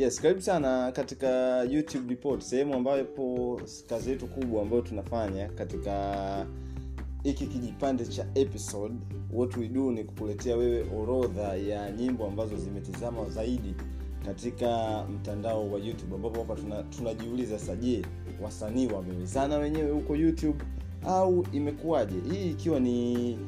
[0.00, 6.46] yes karibu sana katika youtube report sehemu ambapo kazi yetu kubwa ambayo tunafanya katika
[7.22, 8.94] hiki kijipande cha episode.
[9.32, 13.74] What we do ni kukuletea wewe orodha ya nyimbo ambazo zimetizama zaidi
[14.24, 18.02] katika mtandao wa youtube ambapo hapa tuna, tunajiuliza sasa je
[18.42, 20.64] wasanii wamewezana wenyewe huko youtube
[21.06, 22.14] au imekuwaje?
[22.32, 23.38] Hii ikiwa ni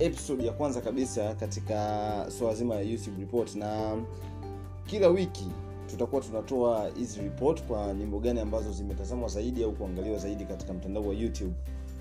[0.00, 1.76] episode ya kwanza kabisa katika
[2.38, 3.96] swala zima ya youtube report na
[4.86, 5.46] kila wiki
[5.90, 11.06] tutakuwa tunatoa hizi report kwa nyimbo gani ambazo zimetazamwa zaidi au kuangaliwa zaidi katika mtandao
[11.08, 11.52] wa youtube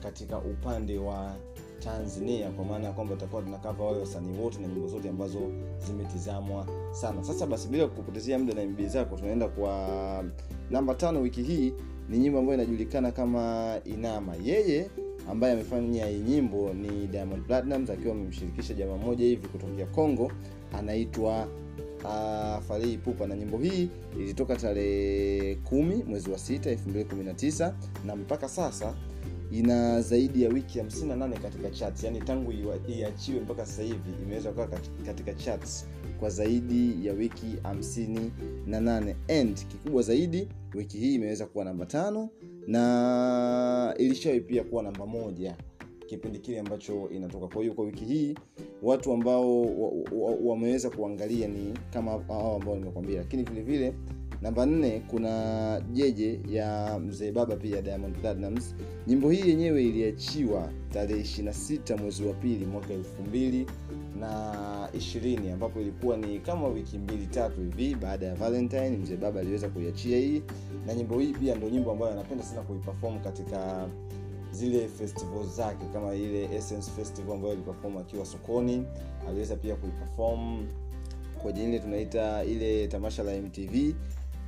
[0.04, 1.36] katika upande wa
[1.80, 5.40] tanzania kwa maana ya kwamba tutakuwa tunakava wale wasanii wote na nyimbo zote ambazo
[5.88, 7.24] zimetizamwa sana.
[7.24, 10.24] Sasa basi bila kupotezea muda na mb zako tunaenda kwa
[10.70, 11.74] namba tano wiki hii
[12.10, 14.36] ni nyimbo ambayo inajulikana kama inama.
[14.44, 14.90] Yeye
[15.30, 20.32] ambaye amefanya hii nyimbo ni diamond platinums akiwa amemshirikisha jamaa moja hivi kutokea congo
[20.74, 21.48] anaitwa
[22.68, 23.90] Farihi Pupa na nyimbo hii
[24.20, 27.74] ilitoka tarehe kumi mwezi wa sita 219
[28.06, 28.96] na mpaka sasa
[29.52, 32.04] ina zaidi ya wiki 58 katika charts.
[32.04, 32.52] Yani tangu
[32.88, 34.68] iachiwe mpaka sasa hivi imeweza kukaa
[35.06, 35.86] katika charts
[36.20, 42.30] kwa zaidi ya wiki 58 and kikubwa zaidi wiki hii imeweza kuwa namba tano
[42.68, 45.56] na ilishawahi pia kuwa namba moja
[46.06, 47.48] kipindi kile ambacho inatoka.
[47.48, 48.36] Kwa hiyo kwa wiki hii
[48.84, 49.62] watu ambao
[50.44, 53.18] wameweza wa, wa kuangalia ni kama hao ambao nimekwambia.
[53.18, 53.94] Lakini vile vile
[54.42, 58.76] namba nne kuna jeje ya mzee baba pia diamond platinums
[59.08, 63.66] nyimbo hii yenyewe iliachiwa tarehe 26 mwezi wa pili mwaka elfu mbili
[64.20, 69.40] na ishirini ambapo ilikuwa ni kama wiki mbili tatu hivi baada ya valentine mzee baba
[69.40, 70.42] aliweza kuiachia hii.
[70.88, 73.88] Na nyimbo hii pia ndo nyimbo ambayo anapenda sana kuiperform katika
[74.56, 78.84] zile festival zake kama ile essence festival ambayo iliperform akiwa sokoni
[79.30, 80.68] aliweza pia kuiperform
[81.42, 83.94] kwenye ile tunaita ile tamasha la mtv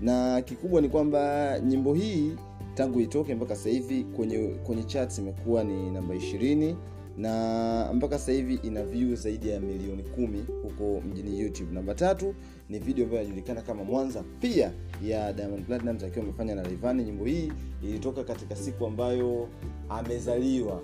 [0.01, 2.31] na kikubwa ni kwamba nyimbo hii
[2.75, 6.75] tangu itoke mpaka sasa hivi kwenye kwenye charts imekuwa ni namba ishirini
[7.17, 11.73] na mpaka sasa hivi ina view zaidi ya milioni kumi huko mjini youtube.
[11.73, 12.35] Namba tatu
[12.69, 14.71] ni video ambayo inajulikana kama mwanza pia
[15.03, 17.51] ya diamond platinums akiwa amefanya na rivani nyimbo hii
[17.83, 19.47] ilitoka katika siku ambayo
[19.89, 20.81] amezaliwa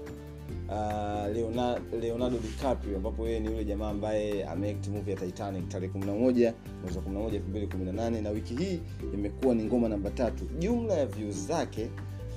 [0.69, 5.93] uh, leonardo, leonardo dicaprio ambapo yeye ni yule jamaa ambaye ameact movie ya titanic tarehe
[5.99, 8.79] 11 mwezi wa 11 2018 na wiki hii
[9.13, 10.45] imekuwa ni ngoma namba tatu.
[10.59, 11.89] Jumla ya views zake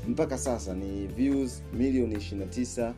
[0.09, 2.93] mpaka sasa ni views milioni 29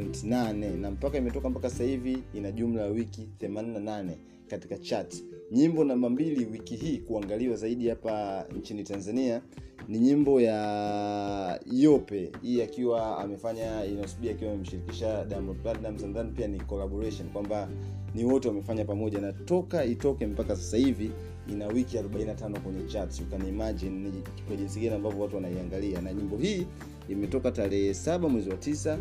[0.00, 4.10] 8 na mpaka imetoka mpaka sasa hivi ina jumla ya wiki 88
[4.48, 5.14] katika chat.
[5.52, 9.42] Nyimbo namba mbili wiki hii kuangaliwa zaidi hapa nchini tanzania
[9.88, 12.32] ni nyimbo ya yope.
[12.42, 17.68] Hii akiwa amefanya inosb akiwa amemshirikisha diamond pia ni collaboration kwamba
[18.14, 19.20] ni wote wamefanya pamoja.
[19.20, 21.10] Na toka itoke mpaka sasa hivi
[21.48, 23.20] ina wiki 45 kwenye chat.
[23.20, 24.12] You can imagine ni
[24.46, 26.00] kwa jinsi gani ambavyo watu wanaiangalia.
[26.00, 26.66] Na nyimbo hii
[27.08, 28.98] imetoka tarehe 7 mwezi wa 9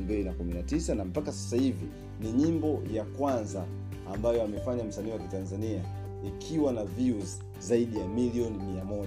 [0.00, 1.86] 2019 na mpaka sasa hivi
[2.20, 3.64] ni nyimbo ya kwanza
[4.14, 5.82] ambayo amefanya msanii wa kitanzania
[6.28, 9.06] ikiwa na views zaidi ya milioni 1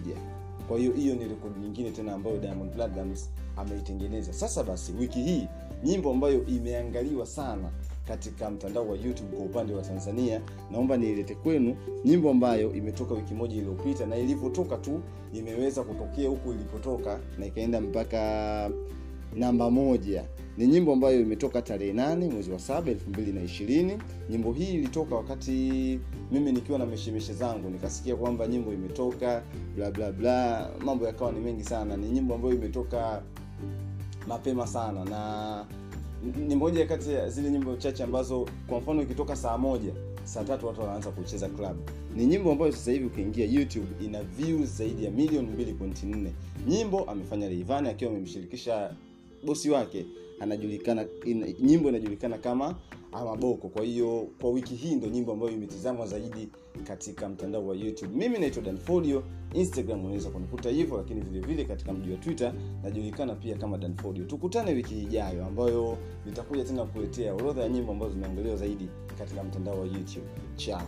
[0.68, 4.34] kwa hiyo hiyo ni rekodi nyingine tena ambayo diamond platinums ameitengeneza.
[4.34, 5.48] Sasa basi wiki hii
[5.84, 7.70] nyimbo ambayo imeangaliwa sana
[8.10, 10.42] katika mtandao wa youtube kwa upande wa tanzania.
[10.72, 11.76] Naomba niilete kwenu
[12.06, 15.02] nyimbo ambayo imetoka wiki moja iliyopita na ilivyotoka tu
[15.34, 18.72] imeweza kutokea huku ilipotoka na ikaenda mpaka
[19.36, 20.26] namba moja.
[20.58, 23.98] Ni nyimbo ambayo imetoka tarehe nane mwezi wa saba elfu mbili na ishirini.
[24.30, 25.52] Nyimbo hii ilitoka wakati
[26.32, 29.44] mimi nikiwa na meshemeshe zangu nikasikia kwamba nyimbo imetoka
[29.76, 30.70] bla bla bla.
[30.86, 31.98] Mambo yakawa ni mengi sana.
[31.98, 33.22] Ni nyimbo ambayo imetoka
[34.28, 35.66] mapema sana na
[36.48, 39.94] ni moja kati ya zile nyimbo chache ambazo kwa mfano ikitoka saa moja
[40.24, 41.78] saa tatu watu wanaanza kucheza club.
[42.16, 46.30] Ni nyimbo ambayo sasa hivi ukiingia youtube ina views zaidi ya milioni 2.4
[46.68, 48.94] nyimbo amefanya reivani akiwa amemshirikisha
[49.46, 50.06] bosi wake
[50.40, 52.76] anajulikana ina, nyimbo inajulikana kama
[53.12, 53.68] amaboko.
[53.70, 56.50] Kwa hiyo kwa wiki hii ndo nyimbo ambayo imetizamwa zaidi
[56.84, 58.16] katika mtandao wa youtube.
[58.18, 59.24] Mimi naitwa danfolio
[59.54, 62.54] instagram unaweza kunikuta hivyo lakini vile vile katika mji wa twitter
[62.84, 68.12] najulikana pia kama danfolio tukutane wiki ijayo ambayo nitakuja tena kuletea orodha ya nyimbo ambazo
[68.14, 70.28] zimeangaliwa zaidi katika mtandao wa youtube.
[70.56, 70.88] Chao